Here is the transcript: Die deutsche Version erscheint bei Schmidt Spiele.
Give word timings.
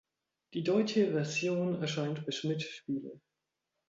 Die 0.55 0.63
deutsche 0.63 1.11
Version 1.11 1.79
erscheint 1.79 2.25
bei 2.25 2.31
Schmidt 2.31 2.63
Spiele. 2.63 3.21